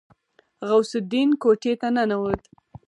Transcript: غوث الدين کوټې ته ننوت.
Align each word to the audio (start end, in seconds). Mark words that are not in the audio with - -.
غوث 0.67 0.91
الدين 1.01 1.29
کوټې 1.41 1.73
ته 1.81 1.87
ننوت. 1.95 2.41